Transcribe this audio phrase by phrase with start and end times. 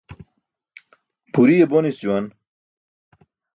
[1.35, 2.25] Buriye bonis juwan.